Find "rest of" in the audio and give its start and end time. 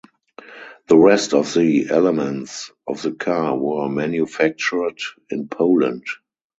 0.97-1.53